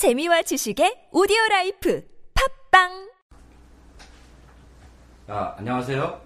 [0.00, 2.02] 재미와 지식의 오디오 라이프
[2.70, 3.10] 팟빵
[5.26, 6.20] 자, 안녕하세요.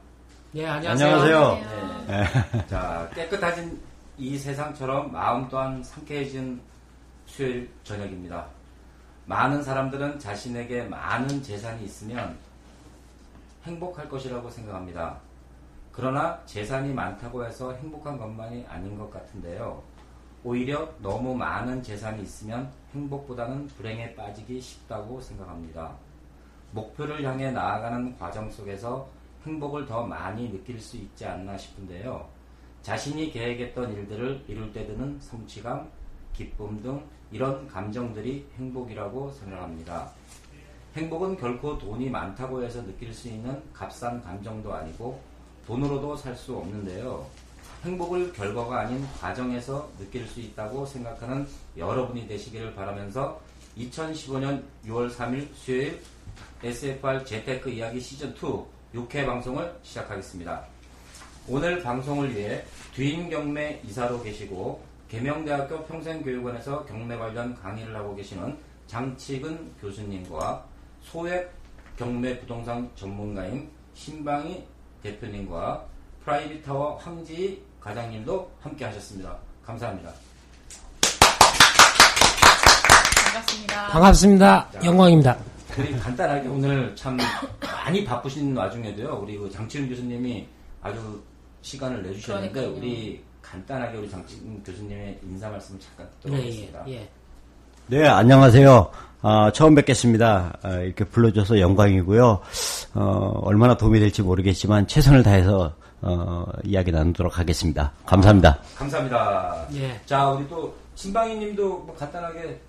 [0.55, 1.09] 예, 안녕하세요.
[1.09, 2.07] 안녕하세요.
[2.07, 2.67] 네.
[2.69, 3.83] 자, 깨끗해진
[4.17, 6.61] 이 세상처럼 마음 또한 상쾌해진
[7.27, 8.47] 수요일 저녁입니다.
[9.27, 12.39] 많은 사람들은 자신에게 많은 재산이 있으면
[13.65, 15.19] 행복할 것이라고 생각합니다.
[15.91, 19.83] 그러나 재산이 많다고 해서 행복한 것만이 아닌 것 같은데요.
[20.45, 25.95] 오히려 너무 많은 재산이 있으면 행복보다는 불행에 빠지기 쉽다고 생각합니다.
[26.71, 29.09] 목표를 향해 나아가는 과정 속에서
[29.45, 32.27] 행복을 더 많이 느낄 수 있지 않나 싶은데요.
[32.83, 35.89] 자신이 계획했던 일들을 이룰 때 드는 성취감,
[36.33, 40.11] 기쁨 등 이런 감정들이 행복이라고 생각합니다.
[40.95, 45.21] 행복은 결코 돈이 많다고 해서 느낄 수 있는 값싼 감정도 아니고
[45.67, 47.27] 돈으로도 살 수 없는데요.
[47.85, 53.39] 행복을 결과가 아닌 과정에서 느낄 수 있다고 생각하는 여러분이 되시기를 바라면서
[53.77, 56.01] 2015년 6월 3일 수요일
[56.63, 60.65] SFR 재테크 이야기 시즌2 6회 방송을 시작하겠습니다.
[61.47, 69.75] 오늘 방송을 위해 뒤인 경매 이사로 계시고 계명대학교 평생교육원에서 경매 관련 강의를 하고 계시는 장치근
[69.81, 70.65] 교수님과
[71.03, 71.53] 소액
[71.99, 74.67] 경매 부동산 전문가인 신방희
[75.03, 75.85] 대표님과
[76.25, 79.37] 프라이빗타워 황지희 과장님도 함께 하셨습니다.
[79.67, 80.11] 감사합니다.
[83.27, 83.87] 반갑습니다.
[83.89, 84.69] 반갑습니다.
[84.73, 84.85] 자.
[84.85, 85.37] 영광입니다.
[85.79, 87.19] 우리 간단하게 오늘 참
[87.61, 89.21] 많이 바쁘신 와중에도요.
[89.23, 90.47] 우리 그 장치훈 교수님이
[90.81, 91.23] 아주
[91.61, 92.79] 시간을 내주셨는데 그러니까요.
[92.79, 96.85] 우리 간단하게 우리 장치훈 교수님의 인사 말씀 잠깐 예, 들어보겠습니다.
[96.89, 97.09] 예, 예.
[97.89, 98.91] 네, 안녕하세요.
[99.21, 100.59] 아, 처음 뵙겠습니다.
[100.63, 102.41] 아, 이렇게 불러줘서 영광이고요.
[102.95, 105.75] 어, 얼마나 도움이 될지 모르겠지만 최선을 다해서
[106.07, 107.91] 어, 이야기 나누도록 하겠습니다.
[108.05, 108.59] 감사합니다.
[108.77, 109.67] 감사합니다.
[109.75, 109.99] 예.
[110.05, 112.61] 자, 우리 또 신방희님도 뭐 간단하게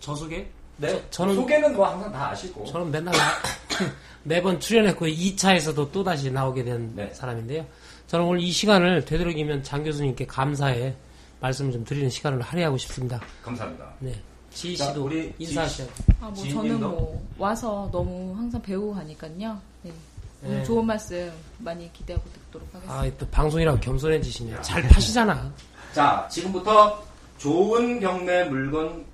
[0.00, 0.44] 저 소개?
[0.78, 3.20] 네, 저- 저는- 소개는 뭐 항상 다 아시고 저는 맨날 나-
[4.24, 7.08] 매번 출연했고 2차에서도 또 다시 나오게 된 네.
[7.14, 7.64] 사람인데요.
[8.08, 10.94] 저는 오늘 이 시간을 되도록이면 장 교수님께 감사의
[11.40, 13.20] 말씀을 좀 드리는 시간을 할애하고 싶습니다.
[13.44, 13.84] 감사합니다.
[14.00, 14.12] 네.
[14.52, 15.86] 지희 자, 씨도 우리 인사하셔야
[16.20, 16.34] 아, 뭐?
[16.34, 19.58] 저는 뭐 와서 너무 항상 배우고 하니까요.
[19.82, 19.92] 네.
[20.42, 20.62] 네.
[20.64, 23.00] 좋은 말씀 많이 기대하고 듣도록 하겠습니다.
[23.00, 24.60] 아, 또 방송이라고 겸손해지시네.
[24.62, 25.52] 잘 파시잖아.
[25.94, 27.02] 자, 지금부터
[27.38, 29.04] 좋은 경매 물건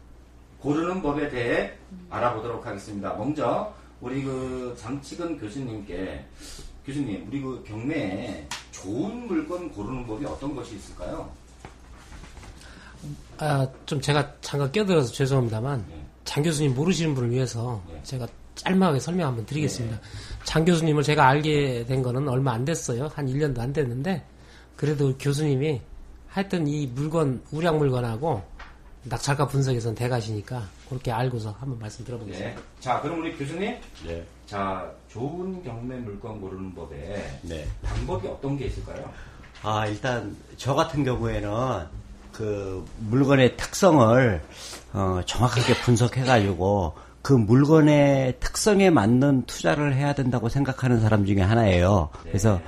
[0.61, 1.73] 고르는 법에 대해
[2.11, 3.13] 알아보도록 하겠습니다.
[3.15, 6.25] 먼저 우리 그 장치근 교수님께
[6.87, 11.31] 교수님, 우리 그 경매에 좋은 물건 고르는 법이 어떤 것이 있을까요?
[13.37, 16.03] 아, 좀 제가 잠깐 껴들어서 죄송합니다만 네.
[16.25, 18.01] 장 교수님 모르시는 분을 위해서 네.
[18.03, 18.27] 제가
[18.59, 19.99] 짤막하게 설명 한번 드리겠습니다.
[20.45, 23.11] 장 교수님을 제가 알게 된 거는 얼마 안 됐어요.
[23.15, 24.25] 한 1년도 안 됐는데
[24.77, 25.81] 그래도 교수님이
[26.29, 28.43] 하여튼 이 물건 우량 물건하고
[29.05, 32.55] 낙찰가 분석에선 대가시니까 그렇게 알고서 한번 말씀 들어보겠습니다.
[32.55, 32.63] 네.
[32.81, 33.77] 자, 그럼 우리 교수님,
[34.07, 34.25] 네.
[34.47, 37.67] 자, 좋은 경매 물건 고르는 법에 네.
[37.83, 39.11] 방법이 어떤 게 있을까요?
[39.63, 41.87] 아, 일단 저 같은 경우에는
[42.33, 44.43] 그 물건의 특성을
[44.93, 46.95] 어, 정확하게 분석해가지고
[47.29, 52.09] 그 물건의 특성에 맞는 투자를 해야 된다고 생각하는 사람 중에 하나예요.
[52.23, 52.59] 그래서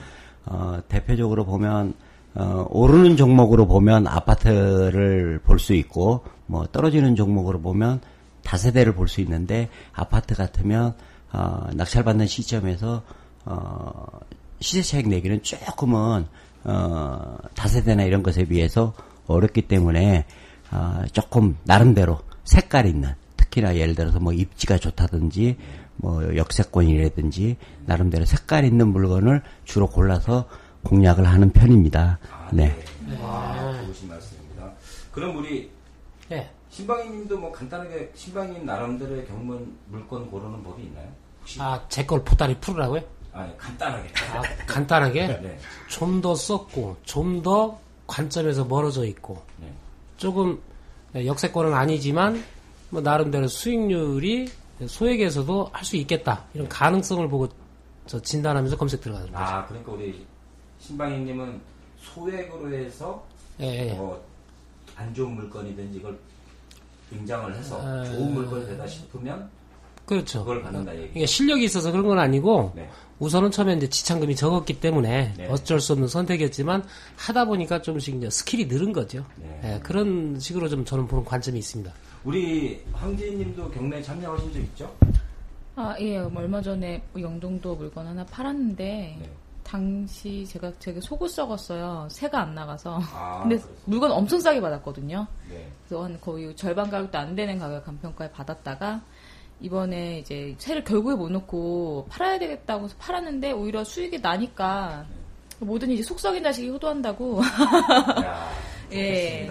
[0.45, 1.95] 어, 대표적으로 보면
[2.35, 8.03] 어, 오르는 종목으로 보면 아파트를 볼 수 있고 뭐 떨어지는 종목으로 보면
[8.45, 10.93] 다세대를 볼 수 있는데 아파트 같으면
[11.33, 13.03] 어, 낙찰받는 시점에서
[13.47, 14.05] 어,
[14.61, 16.27] 시세 차익 내기는 조금은
[16.65, 18.93] 어, 다세대나 이런 것에 비해서
[19.27, 20.27] 어렵기 때문에
[20.71, 23.15] 어, 조금 나름대로 색깔 있는
[23.51, 25.57] 특히나 예를 들어서 뭐 입지가 좋다든지
[25.97, 30.49] 뭐 역세권이라든지 나름대로 색깔 있는 물건을 주로 골라서
[30.85, 32.19] 공략을 하는 편입니다.
[32.53, 32.75] 네.
[33.21, 34.73] 아, 좋으신 말씀입니다.
[35.13, 35.71] 그럼 우리
[36.29, 36.49] 네.
[36.71, 41.09] 신방희님도 뭐 간단하게 신방희님 나름대로의 경문 물건 고르는 법이 있나요?
[41.41, 41.61] 혹시?
[41.61, 43.03] 아, 제 걸 보따리 풀으라고요?
[43.33, 44.09] 아니 간단하게.
[44.33, 45.59] 아, 간단하게 네.
[45.89, 49.73] 좀더 썼고 좀 더 관점에서 멀어져 있고 네.
[50.17, 50.61] 조금
[51.15, 52.43] 역세권은 아니지만
[52.91, 54.49] 뭐 나름대로 수익률이
[54.87, 57.49] 소액에서도 할 수 있겠다 이런 가능성을 보고
[58.07, 59.39] 저 진단하면서 검색 들어가는 거죠.
[59.45, 60.25] 아 그러니까 우리
[60.81, 61.61] 신방희님은
[62.01, 63.25] 소액으로 해서
[63.61, 63.95] 예, 예.
[63.95, 66.19] 뭐안 좋은 물건이든지 이걸
[67.13, 69.49] 임장을 해서 아, 좋은 물건이 되다 싶으면
[70.07, 70.41] 그렇죠.
[70.41, 71.09] 그걸 받는다 얘기.
[71.09, 72.89] 그러니까 실력이 있어서 그런 건 아니고 네.
[73.21, 75.47] 우선은 처음에 이제 지참금이 적었기 때문에 네.
[75.49, 76.83] 어쩔 수 없는 선택이었지만
[77.17, 79.25] 하다 보니까 좀씩 이제 스킬이 늘은 거죠.
[79.37, 79.61] 네.
[79.65, 81.93] 예, 그런 식으로 좀 저는 보는 관점이 있습니다.
[82.25, 84.97] 우리 황지희님도 경매 참여하신 적 있죠?
[85.77, 86.19] 아, 예.
[86.19, 89.31] 얼마 전에 영종도 물건 하나 팔았는데 네.
[89.63, 92.09] 당시 제가 되게 속을 썩었어요.
[92.11, 93.01] 세가 안 나가서.
[93.15, 93.83] 아, 근데 그렇습니다.
[93.87, 95.27] 물건 엄청 싸게 받았거든요.
[95.49, 95.71] 네.
[95.87, 99.01] 그래서 한 거의 절반 가격도 안 되는 가격 감평가에 받았다가
[99.61, 105.07] 이번에 이제 새를 결국에 못 놓고 팔아야 되겠다고 해서 팔았는데 오히려 수익이 나니까
[105.61, 107.41] 뭐든 이제 속 썩인 자식이 효도한다고
[108.25, 108.51] 야,
[108.93, 109.49] 예.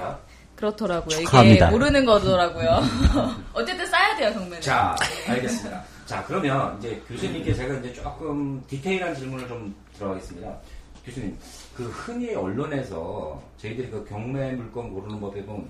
[0.60, 1.18] 그렇더라고요.
[1.20, 1.68] 축하합니다.
[1.68, 2.82] 이게 모르는 거더라고요.
[3.54, 4.60] 어쨌든 싸야 돼요, 경매는.
[4.62, 4.94] 자,
[5.28, 5.84] 알겠습니다.
[6.06, 10.58] 자, 그러면 이제 교수님께 제가 이제 조금 디테일한 질문을 좀 들어가겠습니다.
[11.06, 11.38] 교수님,
[11.76, 15.70] 그 흔히 언론에서 저희들이 그 경매 물건 고르는 법에 보면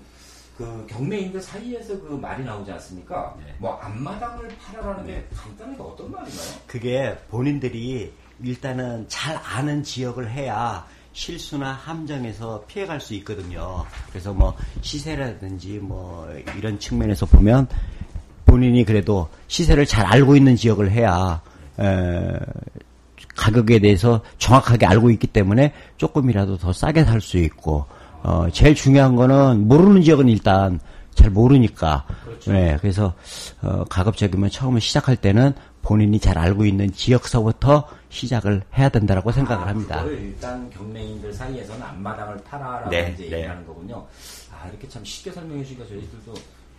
[0.58, 3.34] 그 경매인들 사이에서 그 말이 나오지 않습니까?
[3.58, 6.48] 뭐 앞마당을 팔아라는 게 간단하게 어떤 말인가요?
[6.66, 13.84] 그게 본인들이 일단은 잘 아는 지역을 해야 실수나 함정에서 피해갈 수 있거든요.
[14.10, 17.66] 그래서 뭐 시세라든지 뭐 이런 측면에서 보면
[18.46, 21.40] 본인이 그래도 시세를 잘 알고 있는 지역을 해야
[21.78, 22.38] 에,
[23.36, 27.86] 가격에 대해서 정확하게 알고 있기 때문에 조금이라도 더 싸게 살 수 있고
[28.22, 30.78] 어, 제일 중요한 거는 모르는 지역은 일단
[31.14, 32.04] 잘 모르니까
[32.46, 33.14] 네, 그래서
[33.62, 40.00] 어, 가급적이면 처음에 시작할 때는 본인이 잘 알고 있는 지역서부터 시작을 해야 된다라고 생각을 합니다.
[40.00, 43.36] 아, 일단 경매인들 사이에서는 앞마당을 팔아라고 네, 이제 네.
[43.38, 44.06] 얘기하는 거군요.
[44.52, 46.34] 아 이렇게 참 쉽게 설명해 주니까 저희들도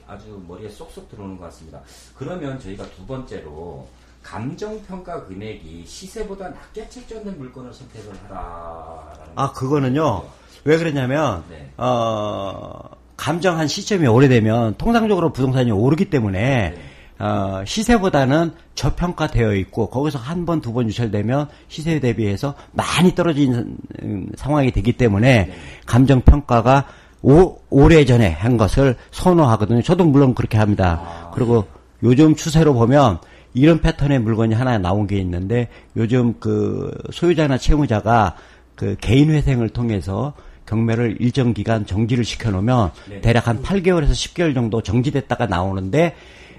[0.08, 1.80] 아주 머리에 쏙쏙 들어오는 것 같습니다.
[2.16, 3.88] 그러면 저희가 두 번째로
[4.24, 10.24] 감정평가 금액이 시세보다 낮게 책정된 물건을 선택을 하라라는 아, 그거는요.
[10.64, 11.72] 왜 그러냐면, 네.
[11.78, 16.76] 어, 감정한 시점이 오래되면 통상적으로 부동산이 오르기 때문에,
[17.22, 24.28] 어, 시세보다는 저평가되어 있고, 거기서 한 번, 두 번 유찰되면 시세 대비해서 많이 떨어진 음,
[24.36, 25.52] 상황이 되기 때문에,
[25.86, 26.86] 감정 평가가
[27.22, 29.84] 오, 오래 전에 한 것을 선호하거든요.
[29.84, 31.30] 저도 물론 그렇게 합니다.
[31.36, 31.66] 그리고
[32.02, 33.20] 요즘 추세로 보면,
[33.54, 38.36] 이런 패턴의 물건이 하나 나온 게 있는데, 요즘 그 소유자나 채무자가
[38.76, 40.34] 그 개인 회생을 통해서
[40.66, 43.22] 경매를 일정 기간 정지를 시켜놓으면 네.
[43.22, 46.16] 대략 한 8개월에서 10개월 정도 정지됐다가 나오는데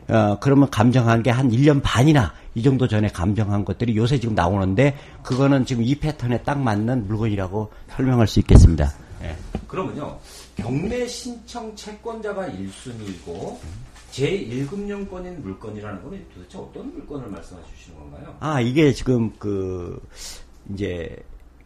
[0.09, 4.97] 어 그러면 감정한 게 한 1년 반이나 이 정도 전에 감정한 것들이 요새 지금 나오는데
[5.23, 8.93] 그거는 지금 이 패턴에 딱 맞는 물건이라고 설명할 수 있겠습니다.
[9.23, 9.35] 예.
[9.67, 10.19] 그러면요
[10.57, 13.57] 경매 신청 채권자가 1순위이고
[14.13, 18.37] 제1금융권인 물건이라는 건 도대체 어떤 물건을 말씀해 주시는 건가요?
[18.41, 19.99] 아 이게 지금 그
[20.73, 21.17] 이제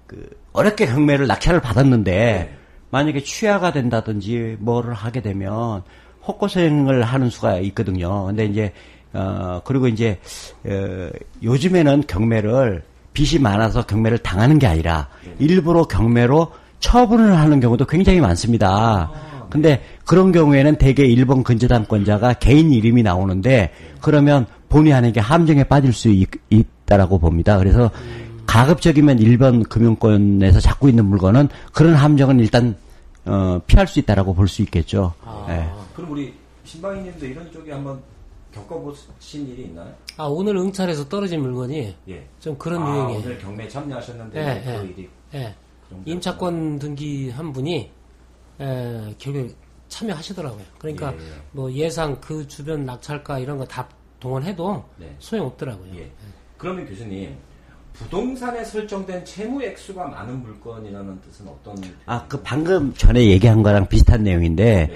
[0.07, 2.57] 그 어렵게 경매를 낙찰을 받았는데 네.
[2.91, 5.83] 만약에 취하가 된다든지 뭐를 하게 되면
[6.27, 8.27] 헛고생을 하는 수가 있거든요.
[8.27, 8.73] 근데 이제
[9.13, 10.19] 어 그리고 이제
[10.65, 11.09] 어
[11.43, 12.83] 요즘에는 경매를
[13.13, 15.09] 빚이 많아서 경매를 당하는 게 아니라
[15.39, 19.11] 일부러 경매로 처분을 하는 경우도 굉장히 많습니다.
[19.49, 23.71] 근데 그런 경우에는 대개 일본 근저당권자가 개인 이름이 나오는데
[24.01, 27.57] 그러면 본의 아니게 함정에 빠질 수 있, 있다라고 봅니다.
[27.57, 27.91] 그래서
[28.47, 32.77] 가급적이면 일본 금융권에서 잡고 있는 물건은 그런 함정은 일단
[33.25, 35.15] 어, 피할 수 있다라고 볼 수 있겠죠.
[35.49, 35.67] 예.
[35.97, 36.35] 그럼 우리
[36.65, 38.03] 신방위님도 이런 쪽에 한번
[38.53, 39.95] 겪어보신 일이 있나요?
[40.19, 42.29] 아, 오늘 응찰에서 떨어진 물건이 예.
[42.39, 43.21] 좀 그런 아, 유형이에요.
[43.21, 44.89] 오늘 경매 참여하셨는데 예, 그 예.
[44.91, 45.55] 일이 예.
[45.89, 47.91] 정도 임차권 등기 한 분이
[48.61, 49.55] 에, 결국에
[49.89, 50.63] 참여하시더라고요.
[50.79, 51.19] 그러니까 예.
[51.53, 53.89] 뭐 예상 그 주변 낙찰가 이런 거 다
[54.21, 55.15] 동원해도 네.
[55.19, 55.95] 소용 없더라고요.
[55.97, 56.11] 예.
[56.59, 57.37] 그러면 교수님
[57.99, 64.23] 부동산에 설정된 채무 액수가 많은 물건이라는 뜻은 어떤 아, 그 방금 전에 얘기한 거랑 비슷한
[64.23, 64.91] 내용인데,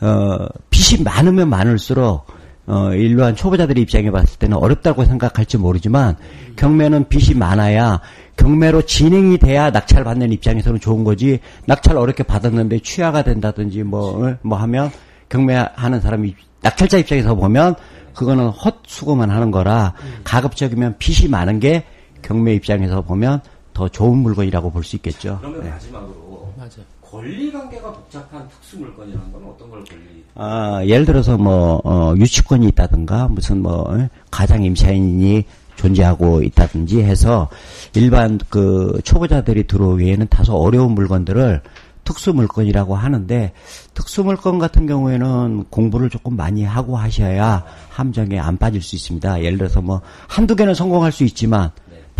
[0.00, 2.26] 어, 빚이 많으면 많을수록,
[2.66, 6.16] 어, 일반 초보자들의 입장에 봤을 때는 어렵다고 생각할지 모르지만,
[6.56, 8.00] 경매는 빚이 많아야,
[8.36, 14.36] 경매로 진행이 돼야 낙찰 받는 입장에서는 좋은 거지, 낙찰 어렵게 받았는데 취하가 된다든지 뭐, 어,
[14.42, 14.90] 뭐 하면,
[15.30, 17.76] 경매하는 사람이, 낙찰자 입장에서 보면,
[18.14, 21.84] 그거는 헛수고만 하는 거라, 가급적이면 빚이 많은 게,
[22.22, 23.40] 경매 입장에서 보면
[23.74, 25.38] 더 좋은 물건이라고 볼 수 있겠죠.
[25.40, 25.70] 그러면 네.
[25.70, 26.70] 마지막으로 맞아요.
[27.02, 32.66] 권리 관계가 복잡한 특수 물건이라는 건 어떤 걸 권리 아, 예를 들어서 뭐, 어, 유치권이
[32.68, 35.44] 있다든가, 무슨 뭐, 어, 가장 임차인이
[35.76, 37.48] 존재하고 있다든지 해서
[37.94, 41.60] 일반 그 초보자들이 들어오기에는 다소 어려운 물건들을
[42.04, 43.52] 특수 물건이라고 하는데
[43.94, 49.42] 특수 물건 같은 경우에는 공부를 조금 많이 하고 하셔야 함정에 안 빠질 수 있습니다.
[49.42, 51.70] 예를 들어서 뭐 한두 개는 성공할 수 있지만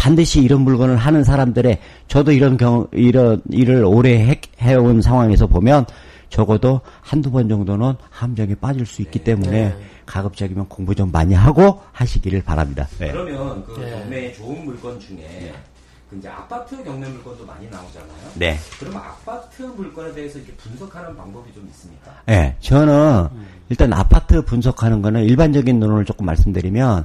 [0.02, 1.78] 반드시 이런 물건을 하는 사람들의
[2.08, 5.86] 저도 이런 경우 이런 일을 오래 해, 해온 상황에서 보면
[6.28, 12.42] 적어도 한두 번 정도는 함정에 빠질 수 있기 때문에 가급적이면 공부 좀 많이 하고 하시기를
[12.42, 12.88] 바랍니다.
[12.98, 13.12] 네.
[13.12, 13.90] 그러면 그 네.
[13.92, 15.54] 경매에 좋은 물건 중에
[16.10, 18.30] 그 이제 아파트 경매 물건도 많이 나오잖아요.
[18.34, 18.58] 네.
[18.80, 22.12] 그러면 아파트 물건에 대해서 이렇게 분석하는 방법이 좀 있습니까?
[22.28, 23.28] 예, 저는
[23.68, 27.04] 일단 아파트 분석하는 거는 일반적인 논을 조금 말씀드리면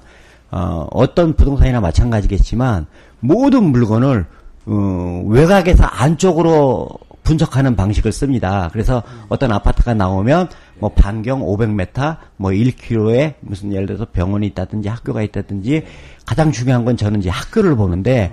[0.51, 2.85] 어, 어떤 부동산이나 마찬가지겠지만
[3.19, 4.25] 모든 물건을
[4.65, 6.89] 어, 외곽에서 안쪽으로
[7.23, 8.69] 분석하는 방식을 씁니다.
[8.71, 10.47] 그래서 어떤 아파트가 나오면
[10.79, 15.83] 뭐 반경 500m, 뭐 1km에 무슨 예를 들어서 병원이 있다든지 학교가 있다든지
[16.25, 18.31] 가장 중요한 건 저는 이제 학교를 보는데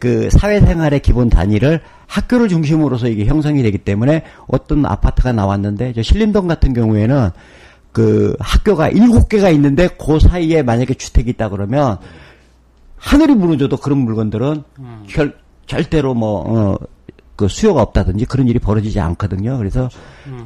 [0.00, 6.48] 그 사회생활의 기본 단위를 학교를 중심으로서 이게 형성이 되기 때문에 어떤 아파트가 나왔는데 저 신림동
[6.48, 7.30] 같은 경우에는
[7.92, 11.98] 그 학교가 일곱 개가 있는데 그 사이에 만약에 주택이 있다 그러면
[12.96, 14.62] 하늘이 무너져도 그런 물건들은
[15.08, 16.76] 결, 절대로 뭐, 어,
[17.36, 19.58] 그 수요가 없다든지 그런 일이 벌어지지 않거든요.
[19.58, 19.88] 그래서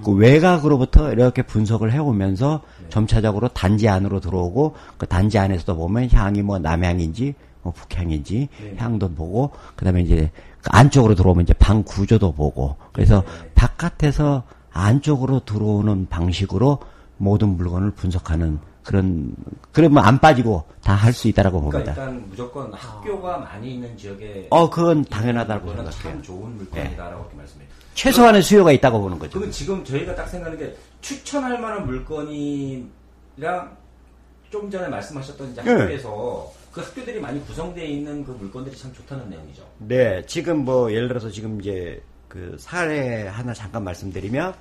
[0.05, 6.59] 그 외곽으로부터 이렇게 분석을 해오면서 점차적으로 단지 안으로 들어오고 그 단지 안에서도 보면 향이 뭐
[6.59, 10.31] 남향인지 뭐 북향인지 향도 보고 그다음에 이제
[10.63, 13.23] 그 안쪽으로 들어오면 이제 방 구조도 보고 그래서
[13.55, 16.79] 바깥에서 안쪽으로 들어오는 방식으로
[17.19, 19.35] 모든 물건을 분석하는 그런
[19.73, 22.03] 그러면 안 빠지고 다 할 수 있다라고 그러니까 봅니다.
[22.13, 25.91] 일단 무조건 학교가 많이 있는 지역에 어 그건 당연하다고 생각해요.
[25.91, 27.69] 참 좋은 물건이다라고 이렇게 말씀해요.
[27.95, 29.33] 최소한의 수요가 있다고 보는 거죠.
[29.33, 33.77] 그러면 지금 저희가 딱 생각하는 게 추천할 만한 물건이랑
[34.51, 35.71] 좀 전에 말씀하셨던 이제 네.
[35.73, 39.63] 학교에서 그 학교들이 많이 구성되어 있는 그 물건들이 참 좋다는 내용이죠.
[39.79, 44.55] 네, 지금 뭐 예를 들어서 지금 이제 그 사례 하나 잠깐 말씀드리면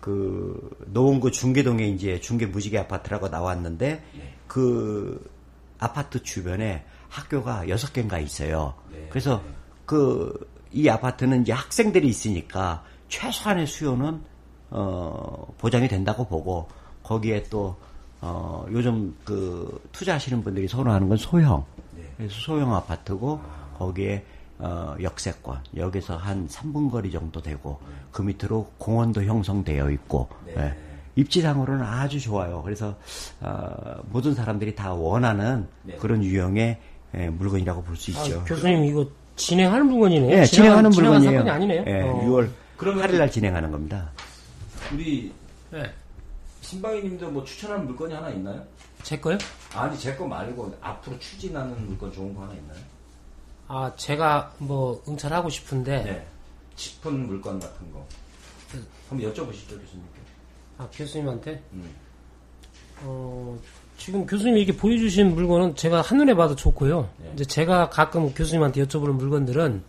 [0.00, 4.02] 그 노원구 중계동에 이제 중계 무지개 아파트라고 나왔는데
[4.46, 5.30] 그
[5.78, 8.74] 아파트 주변에 학교가 여섯 개인가 있어요.
[8.92, 9.06] 네.
[9.10, 9.42] 그래서
[9.84, 14.20] 그 이 아파트는 이제 학생들이 있으니까 최소한의 수요는
[14.70, 16.68] 어 보장이 된다고 보고
[17.02, 17.76] 거기에 또
[18.20, 21.64] 어, 요즘 그 투자하시는 분들이 선호하는 건 소형.
[22.16, 23.40] 그래서 소형 아파트고
[23.78, 24.24] 거기에
[24.58, 27.78] 어, 역세권 여기서 한 3분 거리 정도 되고
[28.12, 30.74] 그 밑으로 공원도 형성되어 있고 예.
[31.16, 32.62] 입지상으로는 아주 좋아요.
[32.62, 32.94] 그래서
[33.40, 35.94] 어, 모든 사람들이 다 원하는 네.
[35.96, 36.78] 그런 유형의
[37.16, 38.40] 예, 물건이라고 볼 수 있죠.
[38.40, 40.38] 아, 교수님 이거 진행하는 물건이네요.
[40.40, 41.44] 예, 진행하는 진행한 물건이에요.
[41.44, 41.84] 사건이 아니네요.
[41.86, 42.20] 예, 어.
[42.24, 44.10] 6월 그러면- 8일 날 진행하는 겁니다.
[44.92, 45.32] 우리
[45.70, 45.82] 네.
[46.60, 48.62] 신방이님도 뭐 추천할 물건이 하나 있나요?
[49.02, 49.38] 제 거요?
[49.74, 52.78] 아니 제 거 말고 앞으로 추진하는 물건 좋은 거 하나 있나요?
[53.68, 56.26] 아 제가 뭐 응찰하고 싶은데 네.
[56.76, 58.06] 싶은 물건 같은 거.
[59.08, 60.20] 한번 여쭤보시죠 교수님께.
[60.78, 61.88] 아 교수님한테 음.
[63.02, 63.58] 어,
[63.98, 67.08] 지금 교수님이 이렇게 보여주신 물건은 제가 한눈에 봐도 좋고요.
[67.18, 67.30] 네.
[67.34, 69.82] 이제 제가 가끔 교수님한테 여쭤보는 물건들은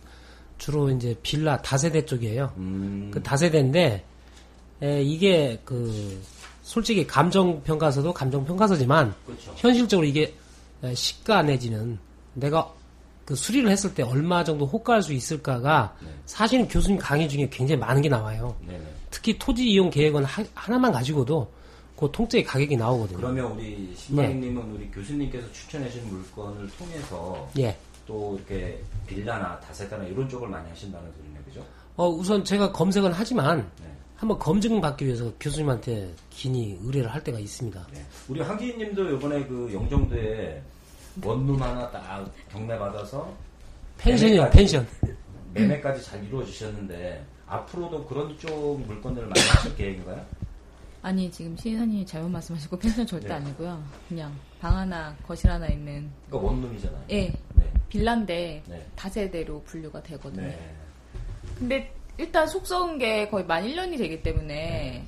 [0.58, 2.52] 주로 이제 빌라 다세대 쪽이에요.
[2.56, 3.10] 음.
[3.12, 4.04] 그 다세대인데
[4.82, 6.20] 에, 이게 그
[6.62, 9.52] 솔직히 감정 평가서도 감정 평가서지만 그렇죠.
[9.56, 10.34] 현실적으로 이게
[10.82, 11.98] 에, 시가 내지는
[12.34, 12.72] 내가
[13.28, 15.94] 그 수리를 했을 때 얼마 정도 호가할 수 있을까가
[16.24, 18.56] 사실은 교수님 강의 중에 굉장히 많은 게 나와요.
[18.66, 18.82] 네네.
[19.10, 21.52] 특히 토지 이용 계획은 하, 하나만 가지고도
[21.94, 23.18] 그 통째 가격이 나오거든요.
[23.18, 27.76] 그러면 우리 신방님은 우리 교수님께서 추천해 주신 물건을 통해서 예.
[28.06, 31.62] 또 이렇게 빌라나 다세대나 이런 쪽을 많이 하신다는 소리네, 그죠?
[31.96, 33.92] 어, 우선 제가 검색은 하지만 네.
[34.16, 37.88] 한번 검증 받기 위해서 교수님한테 긴히 의뢰를 할 때가 있습니다.
[37.92, 38.06] 네.
[38.26, 40.62] 우리 황기인님도 이번에 그 영종도에
[41.24, 43.32] 원룸 하나 딱 경매 받아서
[43.98, 44.86] 펜션이요, 펜션.
[45.54, 50.24] 매매까지 잘 이루어지셨는데 앞으로도 그런 쪽 물건들을 많이 하실 계획인가요?
[51.02, 53.34] 아니 지금 시인사님이 잘못 말씀하시고 펜션 절대 네.
[53.34, 53.82] 아니고요.
[54.08, 57.04] 그냥 방 하나 거실 하나 있는 그러니까 원룸이잖아요.
[57.10, 57.72] 예 네.
[57.88, 58.86] 빌라인데 네.
[58.94, 60.46] 다세대로 분류가 되거든요.
[60.46, 60.74] 네.
[61.58, 65.04] 근데 일단 속 썩은 게 거의 만 1년이 되기 때문에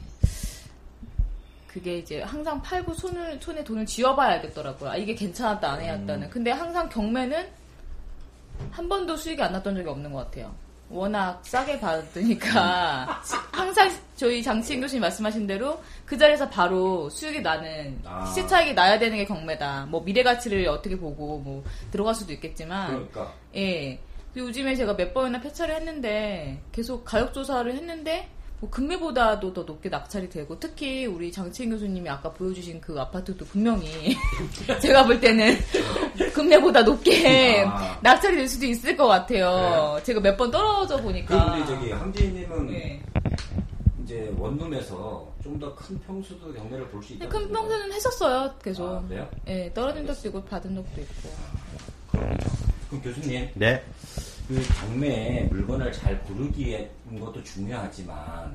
[1.73, 4.91] 그게 이제 항상 팔고 손을 손에 돈을 쥐어봐야겠더라고요.
[4.91, 6.25] 아, 이게 괜찮았다 안 해왔다는.
[6.25, 6.31] 음.
[6.31, 7.47] 근데 항상 경매는
[8.73, 10.53] 한 번도 수익이 안 났던 적이 없는 것 같아요.
[10.89, 13.23] 워낙 싸게 받으니까
[13.53, 18.27] 항상 저희 장치인 교수님 말씀하신 대로 그 자리에서 바로 수익이 나는 아.
[18.27, 19.87] 시세 차익이 나야 되는 게 경매다.
[19.89, 21.63] 뭐 미래 가치를 어떻게 보고 뭐
[21.93, 24.01] 들어갈 수도 있겠지만 그러니까 예.
[24.35, 28.29] 그리고 요즘에 제가 몇 번이나 폐차를 했는데 계속 가격 조사를 했는데
[28.61, 34.15] 뭐 금매보다도 더 높게 낙찰이 되고 특히 우리 장치인 교수님이 아까 보여주신 그 아파트도 분명히
[34.83, 35.57] 제가 볼 때는
[36.35, 37.99] 금매보다 높게 아.
[38.03, 39.99] 낙찰이 될 수도 있을 것 같아요.
[40.03, 41.55] 제가 몇 번 떨어져 그 보니까.
[41.55, 43.03] 우리 저기 황지희님은 예.
[44.05, 47.29] 이제 원룸에서 좀 더 큰 평수도 경매를 볼 수 있다.
[47.29, 48.55] 큰 평소는 했었어요.
[48.63, 48.87] 계속.
[48.87, 49.03] 아?
[49.49, 51.31] 예, 떨어진 적도 있고 받은 적도 있고.
[52.13, 53.83] 그럼 교수님 네.
[54.51, 56.91] 그 경매에 물건을 잘 고르기에
[57.21, 58.53] 것도 중요하지만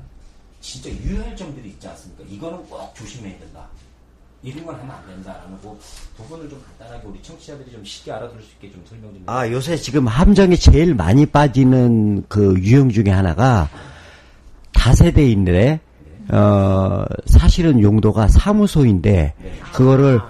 [0.60, 2.22] 진짜 유효할 점들이 있지 않습니까?
[2.28, 3.66] 이거는 꼭 조심해야 된다.
[4.42, 5.74] 이런 건 하면 안 된다라는 거
[6.18, 9.22] 부분을 좀 간단하게 우리 청취자들이 좀 쉽게 알아들을 수 있게 좀 설명 좀.
[9.24, 13.70] 아, 요새 지금 함정이 제일 많이 빠지는 그 유형 중에 하나가
[14.74, 15.80] 다세대인데,
[16.30, 19.32] 어, 사실은 용도가 사무소인데,
[19.72, 20.20] 그거를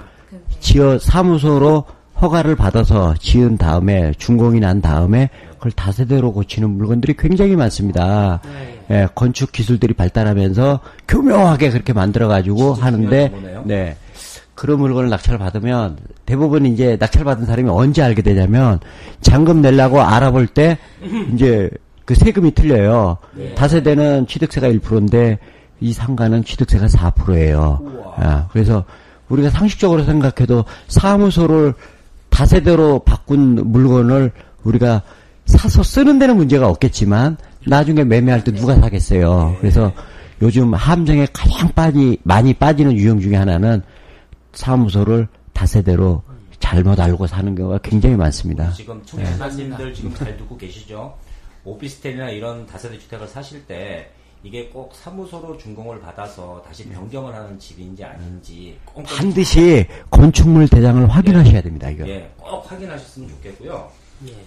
[0.60, 1.84] 지어 사무소로
[2.20, 8.40] 허가를 받아서 지은 다음에 준공이 난 다음에 그걸 다세대로 고치는 물건들이 굉장히 많습니다.
[8.44, 8.80] 네.
[8.90, 13.62] 예, 건축 기술들이 발달하면서 교묘하게 그렇게 만들어가지고 하는데.
[13.64, 13.96] 네.
[14.54, 18.80] 그런 물건을 낙찰 받으면 대부분 이제 낙찰 받은 사람이 언제 알게 되냐면
[19.20, 20.78] 잔금 내려고 알아볼 때
[21.34, 21.70] 이제
[22.06, 23.18] 그 세금이 틀려요.
[23.34, 23.54] 네.
[23.54, 25.38] 다세대는 취득세가 1%인데
[25.80, 28.14] 이 상가는 취득세가 4%예요.
[28.16, 28.84] 아, 그래서
[29.28, 31.74] 우리가 상식적으로 생각해도 사무소를
[32.30, 34.32] 다세대로 바꾼 물건을
[34.64, 35.02] 우리가
[35.46, 37.36] 사서 쓰는 데는 문제가 없겠지만
[37.66, 39.56] 나중에 매매할 때 누가 사겠어요.
[39.60, 39.92] 그래서
[40.42, 43.82] 요즘 함정에 가장 빠지, 많이 빠지는 유형 중에 하나는
[44.52, 46.22] 사무소를 다세대로
[46.58, 48.70] 잘못 알고 사는 경우가 굉장히 많습니다.
[48.72, 51.16] 지금 청취자님들 지금 잘 듣고 계시죠?
[51.64, 54.10] 오피스텔이나 이런 다세대 주택을 사실 때
[54.42, 61.90] 이게 꼭 사무소로 준공을 받아서 다시 변경을 하는 집인지 아닌지 반드시 건축물 대장을 확인하셔야 됩니다,
[61.90, 62.06] 이거.
[62.06, 63.90] 예, 꼭 확인하셨으면 좋겠고요.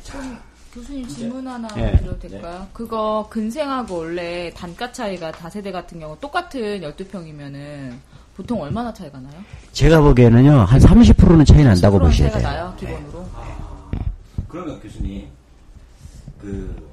[0.03, 0.41] 자,
[0.73, 1.97] 교수님 질문 하나 예.
[1.97, 2.67] 드려도 될까요?
[2.73, 7.95] 그거 근생하고 원래 단가 차이가 다세대 같은 경우 똑같은 12평이면은
[8.35, 9.33] 보통 얼마나 차이가 나요?
[9.73, 12.63] 제가 보기에는요, 한 30%는 차이 난다고 10% 보셔야 차이가 돼요.
[12.63, 13.25] 나요, 기본으로.
[14.47, 15.27] 그러면 교수님
[16.39, 16.89] 그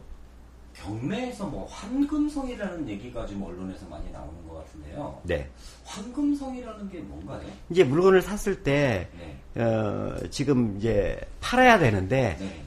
[0.75, 5.21] 경매에서 뭐 황금성이라는 얘기가 지금 언론에서 많이 나오는 것 같은데요.
[5.25, 5.49] 네.
[5.85, 7.41] 황금성이라는 게 뭔가요?
[7.71, 9.63] 이제 물건을 샀을 때, 네.
[9.63, 12.63] 어, 지금 이제 팔아야 되는데, 네.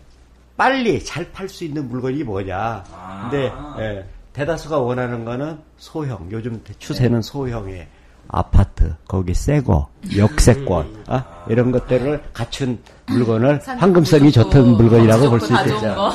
[0.60, 2.84] 빨리 잘 팔 수 있는 물건이 뭐냐.
[2.92, 3.30] 아.
[3.32, 3.50] 근데,
[3.80, 6.28] 예, 대다수가 원하는 거는 소형.
[6.32, 7.88] 요즘 추세는 소형의
[8.28, 9.88] 아파트, 거기 새거,
[10.18, 15.96] 역세권, 아, 이런 것들을 갖춘 물건을 산 황금성이 좋던 물건이라고 볼 수 있겠죠.
[15.96, 16.12] 거.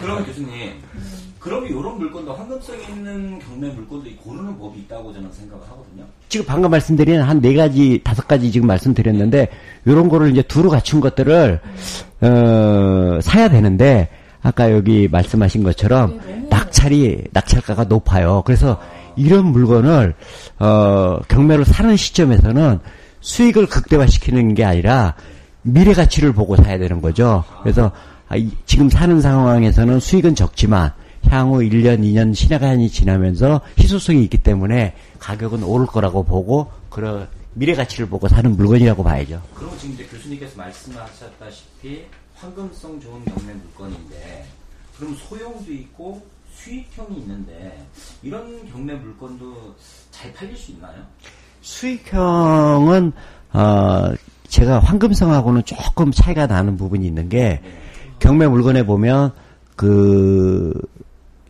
[0.00, 0.67] 그러면 교수님,
[1.38, 6.04] 그러면 이런 물건도 황금성이 있는 경매 물건도 고르는 법이 있다고 저는 생각을 하거든요.
[6.28, 9.48] 지금 방금 말씀드린 한 네 가지, 다섯 가지 지금 말씀드렸는데,
[9.86, 11.60] 요런 거를 이제 두루 갖춘 것들을,
[12.20, 14.08] 어, 사야 되는데,
[14.42, 18.42] 아까 여기 말씀하신 것처럼, 낙찰이, 낙찰가가 높아요.
[18.44, 18.78] 그래서
[19.16, 20.14] 이런 물건을,
[20.58, 22.78] 어, 경매로 사는 시점에서는
[23.20, 25.14] 수익을 극대화시키는 게 아니라,
[25.62, 27.44] 미래 가치를 보고 사야 되는 거죠.
[27.62, 27.90] 그래서,
[28.28, 30.92] 아, 이- 지금 사는 상황에서는 수익은 적지만,
[31.28, 38.08] 향후 1년, 2년 시간이 지나면서 희소성이 있기 때문에 가격은 오를 거라고 보고 그런 미래 가치를
[38.08, 39.42] 보고 사는 물건이라고 봐야죠.
[39.54, 44.46] 그럼 지금 이제 교수님께서 말씀하셨다시피 황금성 좋은 경매 물건인데,
[44.96, 47.84] 그럼 소형도 있고 수익형이 있는데,
[48.22, 49.74] 이런 경매 물건도
[50.10, 51.02] 잘 팔릴 수 있나요?
[51.62, 53.12] 수익형은
[53.52, 54.14] 어
[54.46, 57.60] 제가 황금성하고는 조금 차이가 나는 부분이 있는 게
[58.18, 59.32] 경매 물건에 보면
[59.76, 60.72] 그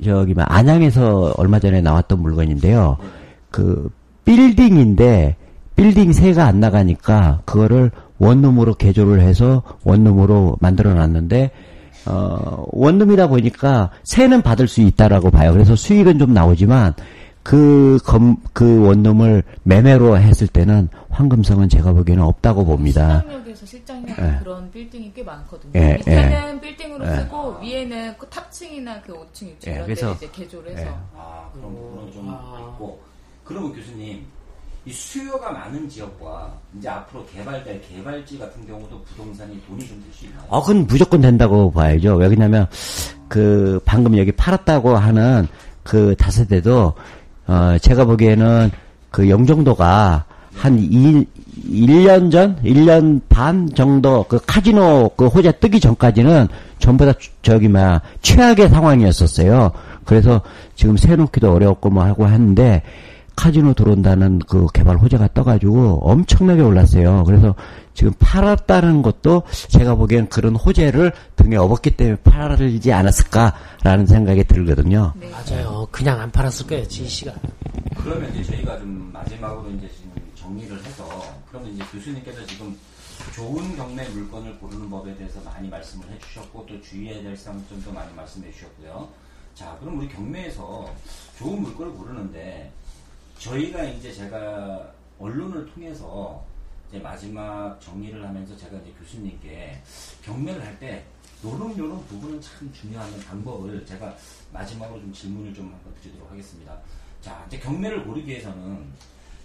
[0.05, 2.97] 저기 뭐 안양에서 얼마 전에 나왔던 물건인데요.
[3.51, 3.91] 그
[4.25, 5.37] 빌딩인데
[5.77, 11.51] 빌딩 세가 안 나가니까 그거를 원룸으로 개조를 해서 원룸으로 만들어 놨는데
[12.07, 15.53] 어 원룸이다 보니까 세는 받을 수 있다라고 봐요.
[15.53, 16.95] 그래서 수익은 좀 나오지만
[17.49, 23.25] 그, 검, 그 원룸을 매매로 했을 때는 황금성은 제가 보기에는 없다고 봅니다.
[23.69, 24.39] 실장이나 예.
[24.41, 25.73] 그런 빌딩이 꽤 많거든요.
[25.75, 27.17] 예, 밑에는 빌딩으로 예.
[27.17, 30.95] 쓰고 위에는 그 탑층이나 그 5층, 6층 예, 이런 그래서- 데 이제 개조를 해서 예.
[31.17, 32.71] 아, 그런 부분은 좀 아.
[32.75, 33.01] 있고.
[33.45, 34.25] 그러면 교수님,
[34.85, 40.25] 이 수요가 많은 지역과 이제 앞으로 개발될 개발지 같은 경우도 부동산이 돈이 좀 될 수
[40.27, 40.43] 있나요?
[40.49, 42.17] 어, 그건 무조건 된다고 봐야죠.
[42.17, 42.67] 왜냐면,
[43.29, 45.47] 그, 방금 여기 팔았다고 하는
[45.83, 46.95] 그 다세대도,
[47.47, 48.71] 어, 제가 보기에는
[49.11, 51.25] 그 영종도가 한 2,
[51.69, 52.57] 1년 전?
[52.63, 58.69] 1년 반 정도 그 카지노 그 호재 뜨기 전까지는 전부 다 주- 저기, 막, 최악의
[58.71, 59.73] 상황이었었어요.
[60.05, 60.41] 그래서
[60.77, 62.83] 지금 세놓기도 어려웠고 뭐 하고 하는데,
[63.37, 67.23] 카지노 들어온다는 그 개발 호재가 떠가지고 엄청나게 올랐어요.
[67.25, 67.55] 그래서
[67.95, 75.13] 지금 팔았다는 것도 제가 보기엔 그런 호재를 등에 업었기 때문에 팔지 않았을까라는 생각이 들거든요.
[75.21, 75.31] 네.
[75.31, 75.87] 맞아요.
[75.91, 77.33] 그냥 안 팔았을 거예요, 지희 씨가.
[77.97, 81.05] 그러면 이제 저희가 좀 마지막으로 이제 지금 정리를 해서
[81.59, 82.79] 그러면 이제 교수님께서 지금
[83.35, 88.53] 좋은 경매 물건을 고르는 법에 대해서 많이 말씀을 해주셨고 또 주의해야 될 사항점도 많이 말씀해
[88.53, 89.09] 주셨고요.
[89.55, 90.95] 자, 그럼 우리 경매에서
[91.37, 92.71] 좋은 물건을 고르는데
[93.39, 96.45] 저희가 이제 제가 언론을 통해서
[96.89, 99.83] 이제 마지막 정리를 하면서 제가 이제 교수님께
[100.25, 101.05] 경매를 할 때
[101.45, 104.15] 요런 요런 부분은 참 중요한 방법을 제가
[104.53, 106.79] 마지막으로 좀 질문을 좀 한번 드리도록 하겠습니다.
[107.21, 108.87] 자, 이제 경매를 고르기 위해서는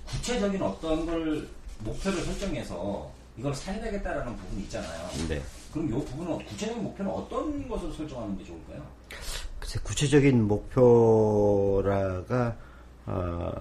[0.05, 1.47] 구체적인 어떤 걸
[1.83, 5.09] 목표를 설정해서 이걸 사야 되겠다라는 부분이 있잖아요.
[5.27, 5.41] 네.
[5.71, 8.81] 그럼 요 부분은 구체적인 목표는 어떤 것을 설정하는 게 좋을까요?
[9.59, 11.83] 글쎄, 구체적인 목표라가,
[13.07, 13.51] 어,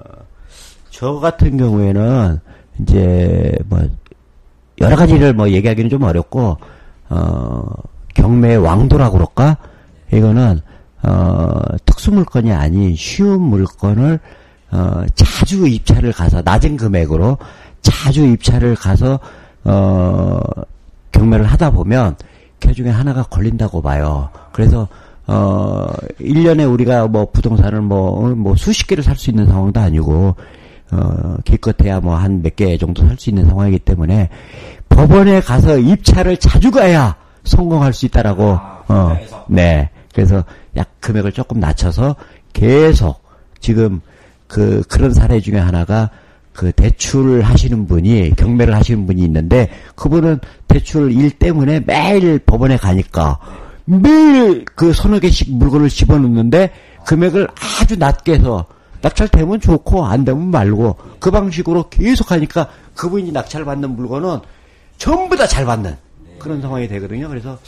[0.91, 2.39] 저 같은 경우에는,
[2.81, 3.81] 이제, 뭐,
[4.81, 6.59] 여러 가지를 뭐 얘기하기는 좀 어렵고,
[7.09, 7.67] 어,
[8.15, 9.57] 경매의 왕도라고 그럴까?
[10.13, 10.61] 이거는
[11.03, 14.21] 어, 특수 물건이 아닌 쉬운 물건을
[14.71, 17.39] 어, 자주 입찰을 가서 낮은 금액으로
[17.83, 19.19] 자주 입찰을 가서
[19.65, 20.41] 어,
[21.13, 22.17] 경매를 하다 보면
[22.61, 24.31] 그 중에 하나가 걸린다고 봐요.
[24.53, 24.89] 그래서
[25.27, 25.87] 어
[26.21, 30.35] 1년에 우리가 뭐 부동산을 뭐, 뭐 수십 개를 살 수 있는 상황도 아니고
[30.91, 34.29] 어 기껏해야 뭐 한 몇 개 정도 살 수 있는 상황이기 때문에
[34.89, 39.17] 법원에 가서 입찰을 자주 가야 성공할 수 있다라고 아, 어?
[39.49, 39.89] 네.
[40.13, 40.45] 그래서
[40.77, 42.17] 약 금액을 조금 낮춰서
[42.53, 43.23] 계속
[43.61, 44.01] 지금
[44.49, 46.11] 그 그런 사례 중에 하나가
[46.53, 50.39] 그 대출을 하시는 분이 경매를 하시는 분이 있는데 그분은
[50.69, 53.39] 대출 일 때문에 매일 법원에 가니까
[53.85, 56.71] 매일 그 서너 개씩 물건을 집어넣는데
[57.07, 57.49] 금액을
[57.81, 58.67] 아주 낮게 해서
[59.01, 64.39] 낙찰되면 좋고 안 되면 말고 그 방식으로 계속 하니까 그분이 낙찰받는 물건은
[64.99, 65.97] 전부 다 잘 받는
[66.39, 67.29] 그런 상황이 되거든요.
[67.29, 67.59] 그래서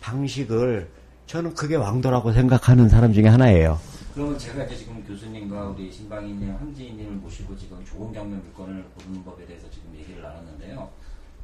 [0.00, 0.88] 방식을
[1.26, 3.78] 저는 그게 왕도라고 생각하는 사람 중에 하나예요.
[4.20, 9.46] 그러면 제가 이제 지금 교수님과 우리 신방이님, 황지희님을 모시고 지금 좋은 경매 물건을 고르는 법에
[9.46, 10.90] 대해서 지금 얘기를 나눴는데요.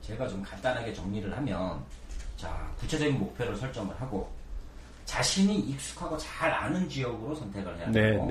[0.02, 1.82] 제가 좀 간단하게 정리를 하면,
[2.36, 4.30] 자, 구체적인 목표를 설정을 하고,
[5.06, 8.30] 자신이 익숙하고 잘 아는 지역으로 선택을 해야 되고,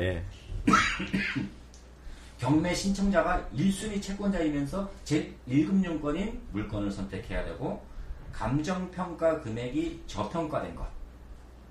[2.38, 7.84] 경매 신청자가 1순위 채권자이면서 제1금융권인 물건을 선택해야 되고
[8.32, 10.86] 감정평가 금액이 저평가된 것.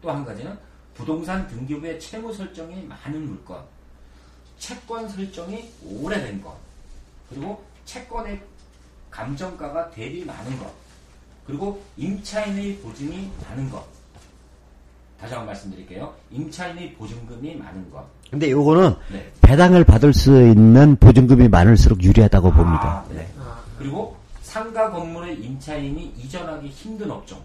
[0.02, 0.58] 또 한 가지는
[0.94, 3.62] 부동산 등기부의 채무 설정이 많은 물건.
[4.58, 6.56] 채권 설정이 오래된 것.
[7.28, 8.40] 그리고 채권의
[9.10, 10.72] 감정가가 대비 많은 것.
[11.46, 13.84] 그리고 임차인의 보증이 많은 것.
[15.20, 16.14] 다시 한번 말씀드릴게요.
[16.30, 18.04] 임차인의 보증금이 많은 것.
[18.30, 19.32] 근데 요거는 네.
[19.42, 23.04] 배당을 받을 수 있는 보증금이 많을수록 유리하다고 봅니다.
[23.06, 23.28] 아, 네.
[23.78, 27.40] 그리고 상가 건물의 임차인이 이전하기 힘든 업종.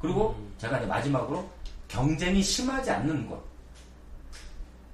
[0.00, 1.48] 그리고 제가 이제 마지막으로
[1.88, 3.42] 경쟁이 심하지 않는 것.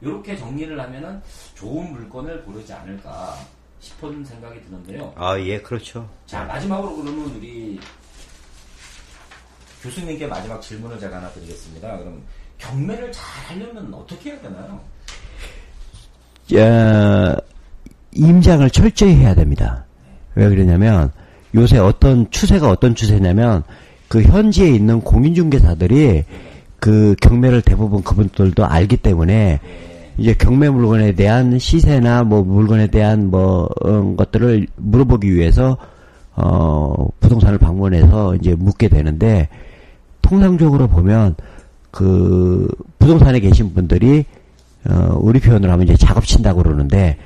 [0.00, 1.20] 이렇게 정리를 하면은
[1.54, 3.36] 좋은 물건을 고르지 않을까
[3.80, 5.12] 싶은 생각이 드는데요.
[5.16, 6.08] 아, 예, 그렇죠.
[6.26, 7.78] 자, 마지막으로 그러면 우리
[9.82, 11.98] 교수님께 마지막 질문을 제가 하나 드리겠습니다.
[11.98, 12.22] 그럼
[12.58, 14.80] 경매를 잘 하려면 어떻게 해야 되나요?
[16.54, 17.36] 어,
[18.12, 19.84] 임장을 철저히 해야 됩니다.
[20.34, 21.12] 왜 그러냐면
[21.54, 23.62] 요새 어떤 추세가 어떤 추세냐면
[24.08, 26.24] 그 현지에 있는 공인중개사들이
[26.84, 29.58] 그 경매를 대부분 그분들도 알기 때문에
[30.18, 35.78] 이제 경매 물건에 대한 시세나 뭐 물건에 대한 뭐 어, 것들을 물어보기 위해서
[36.36, 39.48] 어 부동산을 방문해서 이제 묻게 되는데
[40.20, 41.36] 통상적으로 보면
[41.90, 42.68] 그
[42.98, 44.26] 부동산에 계신 분들이
[44.86, 47.16] 어 우리 표현으로 하면 이제 작업 친다고 그러는데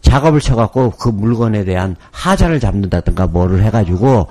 [0.00, 4.28] 작업을 쳐갖고 그 물건에 대한 하자를 잡는다든가 뭐를 해가지고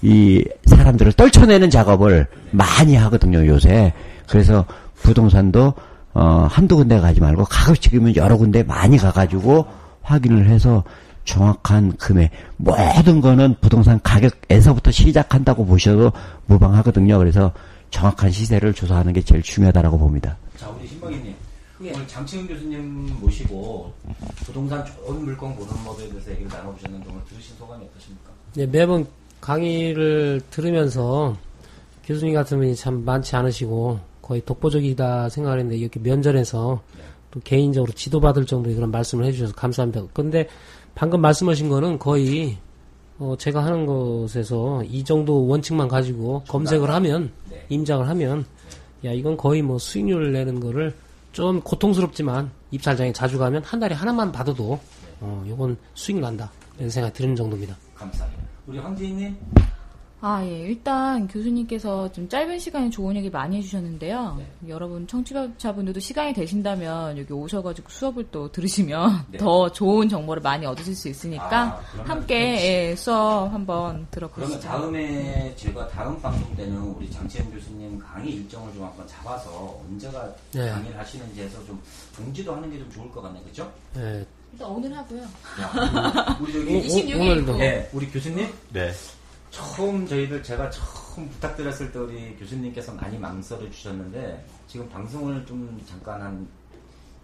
[0.00, 3.92] 이 사람들을 떨쳐내는 작업을 많이 하거든요 요새
[4.28, 5.74] 그래서 부동산도
[6.14, 9.66] 어 한두 군데 가지 말고 가급적이면 여러 군데 많이 가가지고
[10.02, 10.84] 확인을 해서
[11.24, 16.12] 정확한 금액 모든 거는 부동산 가격에서부터 시작한다고 보셔도
[16.46, 17.52] 무방하거든요 그래서
[17.90, 20.36] 정확한 시세를 조사하는 게 제일 중요하다라고 봅니다.
[20.56, 21.34] 자, 우리 신박이님.
[21.80, 23.92] 오늘 장치훈 교수님 모시고
[24.46, 28.30] 부동산 좋은 물건 고르는 법에 대해서 얘기를 나눠보셨는데 오늘 들으신 소감이 어떠십니까?
[28.54, 29.06] 네, 매번
[29.40, 31.36] 강의를 들으면서
[32.04, 36.80] 교수님 같은 분이 참 많지 않으시고 거의 독보적이다 생각했는데 이렇게 면전에서
[37.30, 40.02] 또 개인적으로 지도받을 정도의 그런 말씀을 해주셔서 감사합니다.
[40.14, 40.48] 근데
[40.94, 42.56] 방금 말씀하신 거는 거의
[43.18, 47.66] 어, 제가 하는 것에서 이 정도 원칙만 가지고 검색을 하면 네.
[47.68, 48.46] 임장을 하면
[49.04, 50.94] 야 이건 거의 뭐 수익률을 내는 거를
[51.32, 54.80] 좀 고통스럽지만 입찰장에 자주 가면 한 달에 하나만 받아도
[55.20, 57.76] 어 요건 수익 난다 이런 생각이 드는 정도입니다.
[57.94, 58.42] 감사합니다.
[58.66, 59.36] 우리 황지희님.
[60.26, 60.60] 아, 예.
[60.60, 64.36] 일단 교수님께서 좀 짧은 시간에 좋은 얘기 많이 해주셨는데요.
[64.38, 64.70] 네.
[64.70, 69.36] 여러분 청취자분들도 시간이 되신다면 여기 오셔가지고 수업을 또 들으시면 네.
[69.36, 74.60] 더 좋은 정보를 많이 얻으실 수 있으니까 아, 그러면 함께 예, 수업 한번 그러면 들어보시죠.
[74.60, 80.70] 다음에 제가 다음 방송 때는 우리 장치현 교수님 강의 일정을 좀 한번 잡아서 언제가 네.
[80.70, 81.78] 강의를 하시는지 해서 좀
[82.16, 83.70] 공지도 하는 게 좀 좋을 것 같네, 그죠?
[83.98, 85.20] 예, 일단 오늘 하고요.
[85.20, 87.56] 야, 우리 저기 26일 오늘도.
[87.58, 88.90] 네, 우리 교수님 네.
[89.54, 96.20] 처음 저희들 제가 처음 부탁드렸을 때 우리 교수님께서 많이 망설여 주셨는데 지금 방송을 좀 잠깐
[96.20, 96.46] 한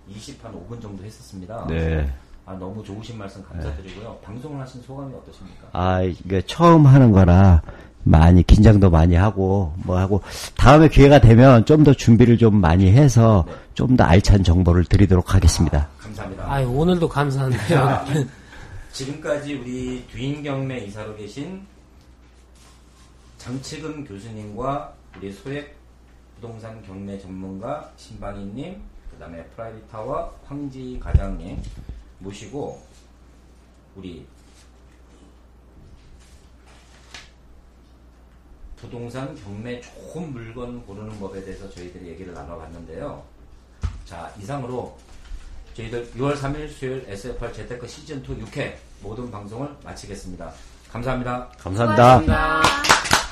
[0.09, 1.67] 20, 한 5분 정도 했었습니다.
[1.69, 2.09] 네.
[2.47, 4.17] 아, 너무 좋으신 말씀 감사드리고요.
[4.23, 5.69] 방송을 하신 소감이 어떠십니까?
[5.73, 7.63] 아, 이게 처음 하는 거라
[8.05, 10.23] 많이 긴장도 많이 하고 뭐 하고
[10.57, 15.89] 다음에 기회가 되면 좀 더 준비를 좀 많이 해서 좀더 알찬 정보를 드리도록 하겠습니다.
[15.99, 16.45] 감사합니다.
[16.51, 17.69] 아유 오늘도 감사한데요.
[17.69, 18.05] 자,
[18.93, 21.63] 지금까지 우리 뒤인 경매 이사로 계신
[23.41, 25.75] 장채근 교수님과 우리 소액
[26.35, 31.61] 부동산 경매 전문가 신방희님, 그 다음에 프라이빗 타워 황지 과장님
[32.19, 32.87] 모시고
[33.97, 34.27] 우리
[38.77, 43.23] 부동산 경매 좋은 물건 고르는 법에 대해서 저희들이 얘기를 나눠봤는데요.
[44.05, 44.99] 자, 이상으로
[45.73, 50.53] 저희들 6월 3일 수요일 SFR 재테크 시즌2 6회 모든 방송을 마치겠습니다.
[50.93, 51.49] 감사합니다.
[51.59, 52.21] 감사합니다.
[52.21, 53.30] 고맙습니다.